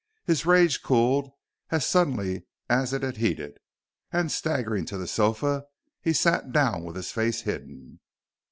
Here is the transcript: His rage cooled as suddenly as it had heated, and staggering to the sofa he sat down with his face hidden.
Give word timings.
His 0.25 0.47
rage 0.47 0.81
cooled 0.81 1.29
as 1.69 1.85
suddenly 1.85 2.47
as 2.67 2.91
it 2.91 3.03
had 3.03 3.17
heated, 3.17 3.59
and 4.11 4.31
staggering 4.31 4.83
to 4.85 4.97
the 4.97 5.05
sofa 5.05 5.65
he 6.01 6.11
sat 6.11 6.51
down 6.51 6.83
with 6.83 6.95
his 6.95 7.11
face 7.11 7.41
hidden. 7.41 7.99